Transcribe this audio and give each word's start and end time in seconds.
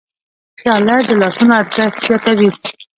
پیاله 0.57 0.95
د 1.07 1.09
لاسونو 1.21 1.53
ارزښت 1.61 1.97
زیاتوي. 2.05 2.49